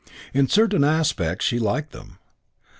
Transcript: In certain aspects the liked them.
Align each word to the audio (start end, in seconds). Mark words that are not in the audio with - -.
In 0.33 0.47
certain 0.47 0.83
aspects 0.83 1.51
the 1.51 1.59
liked 1.59 1.91
them. 1.91 2.17